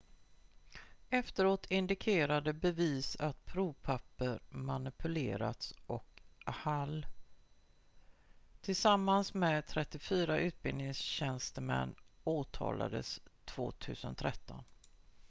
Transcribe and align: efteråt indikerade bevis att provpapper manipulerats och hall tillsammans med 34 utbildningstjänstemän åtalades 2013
efteråt 1.09 1.71
indikerade 1.71 2.53
bevis 2.53 3.15
att 3.19 3.45
provpapper 3.45 4.39
manipulerats 4.49 5.73
och 5.87 6.21
hall 6.45 7.05
tillsammans 8.61 9.33
med 9.33 9.65
34 9.67 10.37
utbildningstjänstemän 10.39 11.95
åtalades 12.23 13.19
2013 13.45 14.63